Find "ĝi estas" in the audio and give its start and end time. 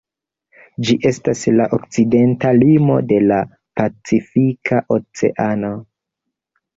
0.87-1.41